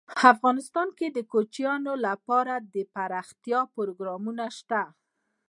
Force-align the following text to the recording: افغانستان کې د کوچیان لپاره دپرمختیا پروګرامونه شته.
افغانستان 0.33 0.87
کې 0.97 1.07
د 1.11 1.17
کوچیان 1.31 1.83
لپاره 2.05 2.53
دپرمختیا 2.75 3.59
پروګرامونه 3.75 4.45
شته. 4.57 4.81